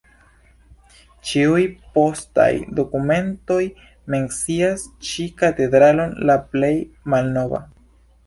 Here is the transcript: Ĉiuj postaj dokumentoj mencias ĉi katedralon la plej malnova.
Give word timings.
Ĉiuj 1.31 1.65
postaj 1.97 2.47
dokumentoj 2.79 3.59
mencias 4.15 4.87
ĉi 5.09 5.25
katedralon 5.43 6.17
la 6.31 6.39
plej 6.55 6.73
malnova. 7.15 7.61